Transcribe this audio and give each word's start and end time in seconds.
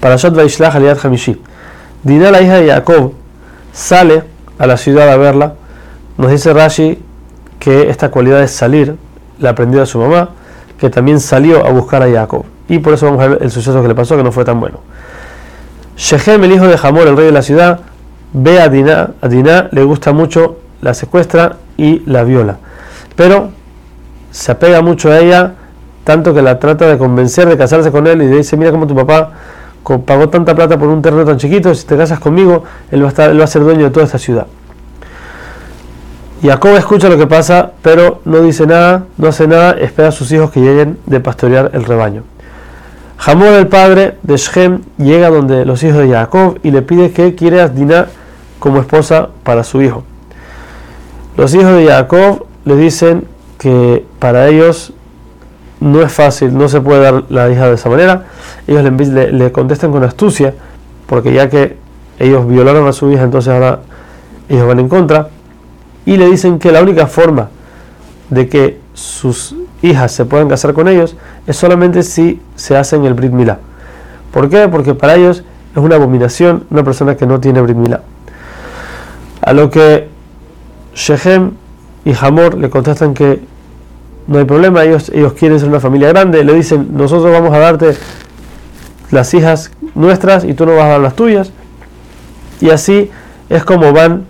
Parashat 0.00 0.34
Vaishlach 0.34 0.74
Aliyat 0.74 1.04
Hamishi. 1.04 1.40
Dinah, 2.02 2.30
la 2.30 2.42
hija 2.42 2.56
de 2.56 2.68
Jacob, 2.68 3.12
sale 3.72 4.24
a 4.58 4.66
la 4.66 4.76
ciudad 4.76 5.08
a 5.10 5.16
verla. 5.16 5.54
Nos 6.16 6.30
dice 6.30 6.52
Rashi 6.52 6.98
que 7.58 7.90
esta 7.90 8.10
cualidad 8.10 8.40
de 8.40 8.48
salir 8.48 8.96
la 9.38 9.50
aprendió 9.50 9.80
de 9.80 9.86
su 9.86 9.98
mamá, 9.98 10.30
que 10.78 10.88
también 10.88 11.20
salió 11.20 11.66
a 11.66 11.70
buscar 11.70 12.02
a 12.02 12.10
Jacob. 12.10 12.44
Y 12.68 12.78
por 12.78 12.94
eso 12.94 13.06
vamos 13.06 13.22
a 13.22 13.28
ver 13.28 13.38
el 13.42 13.50
suceso 13.50 13.82
que 13.82 13.88
le 13.88 13.94
pasó, 13.94 14.16
que 14.16 14.22
no 14.22 14.32
fue 14.32 14.44
tan 14.44 14.58
bueno. 14.58 14.80
Shechem, 15.96 16.42
el 16.44 16.52
hijo 16.52 16.66
de 16.66 16.78
Hamor, 16.82 17.06
el 17.06 17.16
rey 17.16 17.26
de 17.26 17.32
la 17.32 17.42
ciudad, 17.42 17.80
ve 18.32 18.60
a 18.60 18.68
Dinah, 18.68 19.10
a 19.20 19.28
Dinah 19.28 19.68
le 19.72 19.82
gusta 19.84 20.12
mucho, 20.12 20.58
la 20.80 20.94
secuestra 20.94 21.56
y 21.76 22.00
la 22.06 22.24
viola. 22.24 22.56
Pero 23.16 23.50
se 24.30 24.52
apega 24.52 24.80
mucho 24.80 25.10
a 25.10 25.18
ella, 25.18 25.54
tanto 26.04 26.32
que 26.32 26.40
la 26.40 26.58
trata 26.58 26.86
de 26.86 26.96
convencer 26.96 27.48
de 27.48 27.58
casarse 27.58 27.90
con 27.90 28.06
él 28.06 28.22
y 28.22 28.28
le 28.28 28.36
dice, 28.38 28.56
mira 28.56 28.70
cómo 28.70 28.86
tu 28.86 28.94
papá 28.94 29.32
pagó 29.82 30.28
tanta 30.28 30.54
plata 30.54 30.78
por 30.78 30.88
un 30.88 31.02
terreno 31.02 31.24
tan 31.24 31.38
chiquito, 31.38 31.74
si 31.74 31.86
te 31.86 31.96
casas 31.96 32.20
conmigo, 32.20 32.64
él 32.90 33.02
va 33.02 33.06
a, 33.06 33.08
estar, 33.08 33.38
va 33.38 33.44
a 33.44 33.46
ser 33.46 33.62
dueño 33.62 33.84
de 33.84 33.90
toda 33.90 34.06
esta 34.06 34.18
ciudad. 34.18 34.46
Jacob 36.42 36.76
escucha 36.76 37.08
lo 37.08 37.18
que 37.18 37.26
pasa, 37.26 37.72
pero 37.82 38.20
no 38.24 38.40
dice 38.40 38.66
nada, 38.66 39.04
no 39.18 39.28
hace 39.28 39.46
nada, 39.46 39.72
espera 39.72 40.08
a 40.08 40.12
sus 40.12 40.32
hijos 40.32 40.50
que 40.50 40.60
lleguen 40.60 40.98
de 41.06 41.20
pastorear 41.20 41.70
el 41.74 41.84
rebaño. 41.84 42.22
Hamor, 43.18 43.52
el 43.52 43.66
padre 43.66 44.16
de 44.22 44.38
Shem, 44.38 44.80
llega 44.96 45.28
donde 45.28 45.66
los 45.66 45.82
hijos 45.82 45.98
de 45.98 46.08
Jacob 46.08 46.58
y 46.62 46.70
le 46.70 46.80
pide 46.80 47.12
que 47.12 47.34
quiere 47.34 47.60
a 47.60 47.70
como 48.58 48.80
esposa 48.80 49.28
para 49.42 49.64
su 49.64 49.82
hijo. 49.82 50.04
Los 51.36 51.52
hijos 51.54 51.74
de 51.76 51.86
Jacob 51.86 52.46
le 52.64 52.76
dicen 52.76 53.24
que 53.58 54.06
para 54.18 54.48
ellos 54.48 54.94
no 55.80 56.02
es 56.02 56.12
fácil, 56.12 56.56
no 56.56 56.68
se 56.68 56.80
puede 56.80 57.00
dar 57.00 57.24
la 57.30 57.50
hija 57.50 57.68
de 57.68 57.74
esa 57.74 57.88
manera. 57.88 58.26
Ellos 58.66 58.84
le, 58.84 59.52
contestan 59.52 59.90
con 59.90 60.04
astucia, 60.04 60.54
porque 61.06 61.32
ya 61.32 61.48
que 61.48 61.76
ellos 62.18 62.46
violaron 62.46 62.86
a 62.86 62.92
su 62.92 63.10
hija, 63.10 63.22
entonces 63.22 63.52
ahora 63.52 63.80
ellos 64.48 64.66
van 64.66 64.78
en 64.78 64.88
contra. 64.88 65.28
Y 66.04 66.16
le 66.16 66.26
dicen 66.26 66.58
que 66.58 66.70
la 66.70 66.82
única 66.82 67.06
forma 67.06 67.48
de 68.28 68.48
que 68.48 68.80
sus 68.94 69.54
hijas 69.82 70.12
se 70.12 70.24
puedan 70.24 70.48
casar 70.48 70.74
con 70.74 70.88
ellos 70.88 71.16
es 71.46 71.56
solamente 71.56 72.02
si 72.02 72.40
se 72.56 72.76
hacen 72.76 73.04
el 73.04 73.14
Brit 73.14 73.32
Milá. 73.32 73.58
¿Por 74.32 74.48
qué? 74.50 74.68
Porque 74.68 74.94
para 74.94 75.16
ellos 75.16 75.42
es 75.74 75.82
una 75.82 75.96
abominación 75.96 76.64
una 76.70 76.84
persona 76.84 77.16
que 77.16 77.26
no 77.26 77.40
tiene 77.40 77.60
Brit 77.60 77.76
Milá. 77.76 78.02
A 79.40 79.52
lo 79.52 79.70
que 79.70 80.08
Shechem 80.94 81.52
y 82.04 82.12
Hamor 82.20 82.56
le 82.58 82.68
contestan 82.68 83.14
que 83.14 83.40
no 84.30 84.38
hay 84.38 84.44
problema, 84.44 84.84
ellos, 84.84 85.10
ellos 85.12 85.32
quieren 85.32 85.58
ser 85.58 85.68
una 85.68 85.80
familia 85.80 86.06
grande, 86.10 86.44
le 86.44 86.54
dicen, 86.54 86.90
nosotros 86.92 87.32
vamos 87.32 87.52
a 87.52 87.58
darte 87.58 87.96
las 89.10 89.34
hijas 89.34 89.72
nuestras 89.96 90.44
y 90.44 90.54
tú 90.54 90.66
no 90.66 90.76
vas 90.76 90.84
a 90.84 90.88
dar 90.90 91.00
las 91.00 91.16
tuyas. 91.16 91.50
Y 92.60 92.70
así 92.70 93.10
es 93.48 93.64
como 93.64 93.92
van 93.92 94.26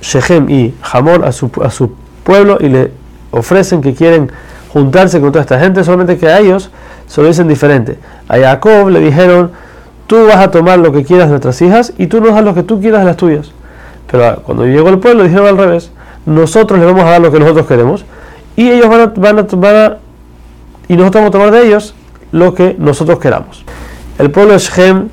Shechem 0.00 0.48
y 0.48 0.74
Hamor 0.90 1.26
a 1.26 1.32
su, 1.32 1.50
a 1.62 1.70
su 1.70 1.92
pueblo 2.24 2.56
y 2.60 2.70
le 2.70 2.92
ofrecen 3.30 3.82
que 3.82 3.92
quieren 3.92 4.32
juntarse 4.72 5.20
con 5.20 5.32
toda 5.32 5.42
esta 5.42 5.60
gente, 5.60 5.84
solamente 5.84 6.16
que 6.16 6.26
a 6.26 6.38
ellos 6.38 6.70
se 7.06 7.20
lo 7.20 7.28
dicen 7.28 7.46
diferente. 7.46 7.98
A 8.26 8.38
Jacob 8.38 8.88
le 8.88 9.00
dijeron, 9.00 9.50
tú 10.06 10.28
vas 10.28 10.38
a 10.38 10.50
tomar 10.50 10.78
lo 10.78 10.92
que 10.92 11.04
quieras 11.04 11.26
de 11.26 11.32
nuestras 11.32 11.60
hijas 11.60 11.92
y 11.98 12.06
tú 12.06 12.22
nos 12.22 12.34
das 12.34 12.42
lo 12.42 12.54
que 12.54 12.62
tú 12.62 12.80
quieras 12.80 13.00
de 13.00 13.06
las 13.08 13.18
tuyas. 13.18 13.52
Pero 14.10 14.40
cuando 14.44 14.64
llegó 14.64 14.88
el 14.88 14.98
pueblo 14.98 15.24
dijeron 15.24 15.46
al 15.46 15.58
revés, 15.58 15.90
nosotros 16.24 16.80
le 16.80 16.86
vamos 16.86 17.02
a 17.02 17.10
dar 17.10 17.20
lo 17.20 17.30
que 17.30 17.38
nosotros 17.38 17.66
queremos 17.66 18.06
y 18.60 18.70
ellos 18.70 18.88
van 18.90 19.76
a, 19.76 19.96
y 20.86 20.96
nosotros 20.96 21.22
vamos 21.22 21.28
a 21.28 21.30
tomar 21.30 21.50
de 21.50 21.66
ellos 21.66 21.94
lo 22.30 22.54
que 22.54 22.76
nosotros 22.78 23.18
queramos. 23.18 23.64
El 24.18 24.30
pueblo 24.30 24.52
de 24.52 24.58
Shem 24.58 25.08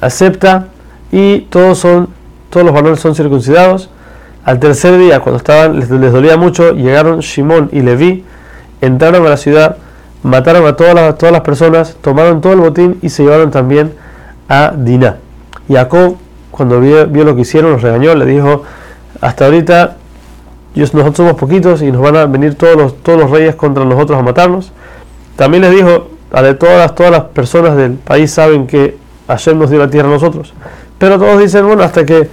acepta 0.00 0.66
y 1.12 1.42
todos 1.42 1.78
son 1.78 2.08
todos 2.50 2.66
los 2.66 2.74
varones 2.74 2.98
son 2.98 3.14
circuncidados. 3.14 3.90
Al 4.44 4.58
tercer 4.58 4.98
día, 4.98 5.20
cuando 5.20 5.36
estaban 5.36 5.78
les, 5.78 5.88
dolía 5.88 6.36
mucho, 6.36 6.72
llegaron 6.72 7.20
Shimón 7.20 7.68
y 7.70 7.82
Leví, 7.82 8.24
entraron 8.80 9.24
a 9.24 9.30
la 9.30 9.36
ciudad, 9.36 9.76
mataron 10.24 10.66
a 10.66 10.74
todas 10.74 10.96
las, 10.96 11.16
todas 11.16 11.32
las 11.32 11.42
personas, 11.42 11.96
tomaron 12.00 12.40
todo 12.40 12.54
el 12.54 12.58
botín 12.58 12.98
y 13.02 13.10
se 13.10 13.22
llevaron 13.22 13.52
también 13.52 13.92
a 14.48 14.72
Diná. 14.76 15.18
Jacob, 15.68 16.16
cuando 16.50 16.80
vio, 16.80 17.06
vio 17.06 17.22
lo 17.22 17.36
que 17.36 17.42
hicieron, 17.42 17.70
los 17.70 17.82
regañó, 17.82 18.16
le 18.16 18.26
dijo, 18.26 18.64
hasta 19.20 19.44
ahorita 19.44 19.96
nosotros 20.74 21.16
somos 21.16 21.34
poquitos 21.34 21.82
y 21.82 21.90
nos 21.90 22.00
van 22.00 22.16
a 22.16 22.26
venir 22.26 22.54
todos 22.54 22.76
los, 22.76 23.02
todos 23.02 23.20
los 23.20 23.30
reyes 23.30 23.54
contra 23.54 23.84
nosotros 23.84 24.18
a 24.18 24.22
matarnos. 24.22 24.72
También 25.36 25.62
les 25.62 25.72
dijo, 25.72 26.08
a 26.32 26.42
de 26.42 26.54
todas 26.54 26.94
todas 26.94 27.12
las 27.12 27.22
personas 27.24 27.76
del 27.76 27.94
país 27.94 28.30
saben 28.30 28.66
que 28.66 28.96
Hashem 29.26 29.58
nos 29.58 29.70
dio 29.70 29.78
la 29.78 29.90
tierra 29.90 30.08
a 30.08 30.12
nosotros. 30.12 30.52
Pero 30.98 31.18
todos 31.18 31.40
dicen, 31.40 31.66
bueno, 31.66 31.82
hasta 31.82 32.04
que 32.04 32.28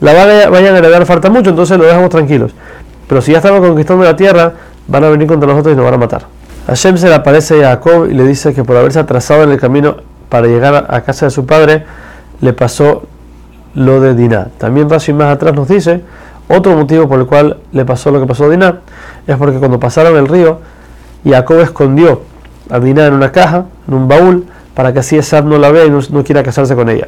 la 0.00 0.12
vayan 0.48 0.74
a 0.74 0.78
heredar 0.78 1.04
falta 1.06 1.30
mucho, 1.30 1.50
entonces 1.50 1.76
lo 1.78 1.84
dejamos 1.84 2.10
tranquilos. 2.10 2.52
Pero 3.08 3.20
si 3.20 3.32
ya 3.32 3.38
estamos 3.38 3.60
conquistando 3.60 4.04
la 4.04 4.14
tierra, 4.14 4.52
van 4.86 5.04
a 5.04 5.08
venir 5.08 5.26
contra 5.26 5.48
nosotros 5.48 5.72
y 5.72 5.76
nos 5.76 5.84
van 5.84 5.94
a 5.94 5.98
matar. 5.98 6.22
Hashem 6.66 6.96
se 6.96 7.08
le 7.08 7.14
aparece 7.14 7.64
a 7.64 7.70
Jacob 7.70 8.06
y 8.10 8.14
le 8.14 8.24
dice 8.24 8.54
que 8.54 8.62
por 8.62 8.76
haberse 8.76 8.98
atrasado 8.98 9.42
en 9.42 9.50
el 9.50 9.58
camino 9.58 9.96
para 10.28 10.46
llegar 10.46 10.86
a 10.88 11.00
casa 11.00 11.26
de 11.26 11.30
su 11.30 11.44
padre, 11.44 11.84
le 12.40 12.52
pasó 12.52 13.02
lo 13.74 14.00
de 14.00 14.14
Dinah. 14.14 14.48
También 14.58 14.88
Rashi 14.88 15.12
más 15.12 15.34
atrás 15.34 15.54
nos 15.54 15.68
dice 15.68 16.02
otro 16.50 16.76
motivo 16.76 17.08
por 17.08 17.20
el 17.20 17.26
cual 17.26 17.58
le 17.72 17.84
pasó 17.84 18.10
lo 18.10 18.20
que 18.20 18.26
pasó 18.26 18.46
a 18.46 18.48
Dinah 18.48 18.80
es 19.26 19.36
porque 19.36 19.58
cuando 19.58 19.78
pasaron 19.78 20.16
el 20.16 20.26
río, 20.26 20.58
Jacob 21.24 21.60
escondió 21.60 22.22
a 22.68 22.80
Dinah 22.80 23.06
en 23.06 23.14
una 23.14 23.30
caja, 23.30 23.66
en 23.86 23.94
un 23.94 24.08
baúl, 24.08 24.46
para 24.74 24.92
que 24.92 24.98
así 24.98 25.16
Esab 25.16 25.44
no 25.44 25.58
la 25.58 25.70
vea 25.70 25.86
y 25.86 25.90
no, 25.90 26.24
quiera 26.24 26.42
casarse 26.42 26.74
con 26.74 26.88
ella. 26.88 27.06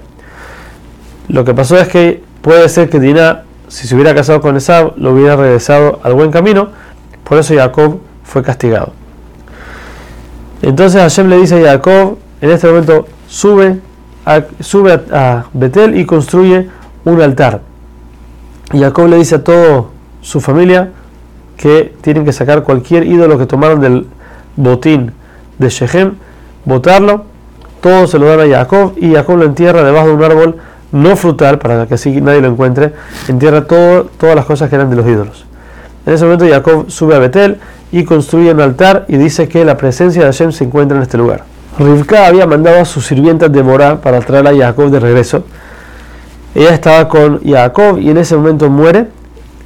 Lo 1.28 1.44
que 1.44 1.54
pasó 1.54 1.76
es 1.76 1.88
que 1.88 2.22
puede 2.40 2.68
ser 2.68 2.88
que 2.88 3.00
Dinah, 3.00 3.42
si 3.66 3.88
se 3.88 3.94
hubiera 3.96 4.14
casado 4.14 4.40
con 4.40 4.56
Esab, 4.56 4.92
lo 4.96 5.12
hubiera 5.12 5.34
regresado 5.34 5.98
al 6.04 6.14
buen 6.14 6.30
camino, 6.30 6.68
por 7.24 7.38
eso 7.38 7.54
Jacob 7.54 7.98
fue 8.22 8.42
castigado. 8.42 8.92
Entonces 10.60 11.00
Hashem 11.00 11.28
le 11.28 11.38
dice 11.38 11.68
a 11.68 11.72
Jacob, 11.72 12.18
en 12.40 12.50
este 12.50 12.68
momento 12.68 13.06
sube 13.26 13.80
sube 14.60 15.00
a 15.12 15.46
Betel 15.52 15.98
y 15.98 16.06
construye 16.06 16.68
un 17.04 17.20
altar 17.20 17.71
y 18.72 18.80
Jacob 18.80 19.08
le 19.08 19.16
dice 19.16 19.36
a 19.36 19.44
toda 19.44 19.84
su 20.20 20.40
familia 20.40 20.90
que 21.56 21.94
tienen 22.00 22.24
que 22.24 22.32
sacar 22.32 22.62
cualquier 22.62 23.04
ídolo 23.06 23.38
que 23.38 23.46
tomaron 23.46 23.80
del 23.80 24.06
botín 24.56 25.12
de 25.58 25.68
Shechem, 25.68 26.14
botarlo, 26.64 27.24
todo 27.80 28.06
se 28.06 28.18
lo 28.18 28.26
dan 28.26 28.40
a 28.40 28.56
Jacob 28.56 28.94
y 28.96 29.12
Jacob 29.12 29.36
lo 29.36 29.44
entierra 29.44 29.82
debajo 29.82 30.08
de 30.08 30.14
un 30.14 30.24
árbol 30.24 30.56
no 30.92 31.16
frutal 31.16 31.58
para 31.58 31.86
que 31.86 31.94
así 31.94 32.20
nadie 32.20 32.40
lo 32.40 32.48
encuentre, 32.48 32.92
entierra 33.28 33.66
todo, 33.66 34.04
todas 34.18 34.36
las 34.36 34.44
cosas 34.44 34.68
que 34.68 34.76
eran 34.76 34.90
de 34.90 34.96
los 34.96 35.06
ídolos. 35.06 35.44
En 36.06 36.14
ese 36.14 36.24
momento 36.24 36.46
Jacob 36.48 36.90
sube 36.90 37.14
a 37.14 37.18
Betel 37.18 37.58
y 37.92 38.04
construye 38.04 38.52
un 38.52 38.60
altar 38.60 39.04
y 39.08 39.16
dice 39.16 39.48
que 39.48 39.64
la 39.64 39.76
presencia 39.76 40.22
de 40.22 40.26
Hashem 40.26 40.52
se 40.52 40.64
encuentra 40.64 40.96
en 40.96 41.02
este 41.02 41.18
lugar. 41.18 41.44
Rivka 41.78 42.26
había 42.26 42.46
mandado 42.46 42.80
a 42.80 42.84
sus 42.84 43.06
sirvientas 43.06 43.50
de 43.52 43.62
Morá 43.62 44.00
para 44.00 44.20
traer 44.20 44.46
a 44.46 44.54
Jacob 44.54 44.90
de 44.90 45.00
regreso 45.00 45.44
ella 46.54 46.74
estaba 46.74 47.08
con 47.08 47.40
Jacob 47.42 47.98
y 47.98 48.10
en 48.10 48.18
ese 48.18 48.36
momento 48.36 48.68
muere. 48.68 49.08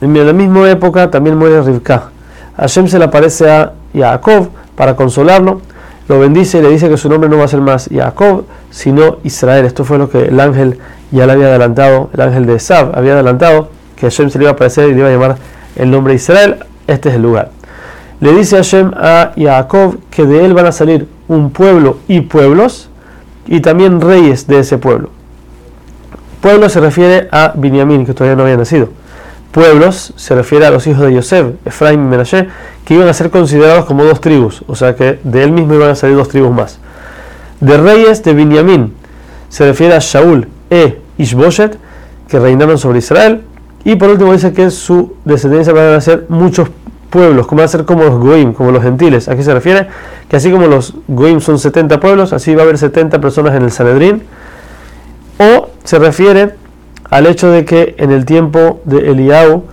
En 0.01 0.27
la 0.27 0.33
misma 0.33 0.71
época 0.71 1.11
también 1.11 1.37
muere 1.37 1.61
Rivka. 1.63 2.11
Hashem 2.57 2.87
se 2.87 2.99
le 2.99 3.07
aparece 3.07 3.51
a 3.51 3.73
Jacob 3.95 4.49
para 4.77 4.95
consolarlo, 4.95 5.61
lo 6.09 6.21
bendice 6.21 6.59
y 6.59 6.63
le 6.63 6.69
dice 6.69 6.89
que 6.89 6.97
su 6.97 7.09
nombre 7.09 7.29
no 7.29 7.39
va 7.39 7.45
a 7.45 7.49
ser 7.49 7.61
más 7.61 7.89
Jacob, 7.93 8.45
sino 8.71 9.19
Israel. 9.25 9.65
Esto 9.65 9.85
fue 9.85 9.99
lo 9.99 10.09
que 10.09 10.27
el 10.27 10.39
ángel 10.39 10.79
ya 11.11 11.27
le 11.27 11.33
había 11.33 11.47
adelantado, 11.47 12.11
el 12.13 12.21
ángel 12.21 12.47
de 12.47 12.59
Sab 12.61 12.97
había 12.97 13.15
adelantado, 13.15 13.71
que 13.97 14.07
Hashem 14.07 14.31
se 14.31 14.39
le 14.39 14.45
iba 14.45 14.51
a 14.51 14.55
aparecer 14.55 14.89
y 14.89 14.93
le 14.93 14.99
iba 15.01 15.09
a 15.09 15.13
llamar 15.13 15.37
el 15.75 15.91
nombre 15.91 16.13
de 16.13 16.17
Israel. 16.17 16.57
Este 16.87 17.09
es 17.09 17.17
el 17.17 17.23
lugar. 17.23 17.51
Le 18.21 18.33
dice 18.33 18.57
Hashem 18.57 18.93
a 18.97 19.33
Jacob 19.37 19.99
que 20.11 20.25
de 20.25 20.45
él 20.45 20.55
van 20.55 20.67
a 20.67 20.73
salir 20.73 21.09
un 21.29 21.51
pueblo 21.51 21.99
y 22.07 22.21
pueblos 22.21 22.89
y 23.47 23.61
también 23.61 24.01
reyes 24.01 24.47
de 24.47 24.61
ese 24.61 24.79
pueblo. 24.79 25.11
Pueblo 26.47 26.69
se 26.69 26.79
refiere 26.79 27.27
a 27.33 27.55
Binyamin, 27.57 28.07
que 28.07 28.15
todavía 28.15 28.37
no 28.37 28.45
había 28.45 28.57
nacido. 28.57 28.89
Pueblos 29.51 30.13
se 30.15 30.33
refiere 30.33 30.65
a 30.65 30.71
los 30.71 30.87
hijos 30.87 31.05
de 31.05 31.13
Yosef, 31.13 31.45
Efraim 31.65 32.01
y 32.01 32.09
Menashe, 32.09 32.47
que 32.85 32.95
iban 32.95 33.09
a 33.09 33.13
ser 33.15 33.31
considerados 33.31 33.85
como 33.85 34.05
dos 34.05 34.21
tribus, 34.21 34.63
o 34.69 34.77
sea 34.77 34.95
que 34.95 35.19
de 35.25 35.43
él 35.43 35.51
mismo 35.51 35.75
iban 35.75 35.91
a 35.91 35.97
salir 35.97 36.15
dos 36.15 36.29
tribus 36.29 36.55
más. 36.55 36.79
De 37.59 37.77
reyes 37.77 38.23
de 38.23 38.33
Binyamin 38.33 38.95
se 39.49 39.67
refiere 39.67 39.95
a 39.95 39.99
Shaul 39.99 40.47
e 40.71 41.01
Ishboshet, 41.19 41.79
que 42.29 42.39
reinaron 42.39 42.79
sobre 42.79 43.01
Israel. 43.01 43.43
Y 43.83 43.97
por 43.97 44.11
último 44.11 44.33
dice 44.33 44.53
que 44.53 44.71
su 44.71 45.17
descendencia 45.25 45.73
van 45.73 45.95
a 45.95 46.01
ser 46.01 46.27
muchos 46.29 46.69
pueblos, 47.11 47.49
como 47.49 47.59
van 47.59 47.65
a 47.65 47.69
ser 47.69 47.85
como 47.85 48.05
los 48.05 48.21
Goim, 48.21 48.53
como 48.53 48.71
los 48.71 48.85
gentiles. 48.85 49.29
¿A 49.29 49.35
qué 49.35 49.43
se 49.43 49.53
refiere? 49.53 49.89
Que 50.29 50.37
así 50.37 50.53
como 50.53 50.69
los 50.69 50.95
Goim 51.09 51.41
son 51.41 51.59
70 51.59 51.99
pueblos, 51.99 52.33
así 52.33 52.55
va 52.55 52.61
a 52.61 52.65
haber 52.67 52.79
70 52.79 53.21
personas 53.21 53.57
en 53.57 53.65
el 53.65 53.73
Sanedrín 53.73 54.23
o 55.39 55.71
se 55.85 55.99
refiere 55.99 56.55
al 57.11 57.27
hecho 57.27 57.51
de 57.51 57.65
que 57.65 57.95
en 57.99 58.11
el 58.11 58.25
tiempo 58.25 58.81
de 58.85 59.11
Eliau 59.11 59.65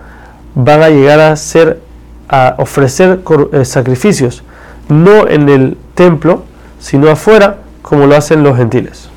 van 0.54 0.82
a 0.82 0.88
llegar 0.88 1.20
a 1.20 1.36
ser 1.36 1.80
a 2.28 2.54
ofrecer 2.58 3.20
eh, 3.52 3.64
sacrificios 3.64 4.42
no 4.88 5.26
en 5.28 5.48
el 5.48 5.76
templo 5.94 6.44
sino 6.78 7.10
afuera 7.10 7.58
como 7.82 8.06
lo 8.06 8.16
hacen 8.16 8.42
los 8.42 8.56
gentiles 8.56 9.08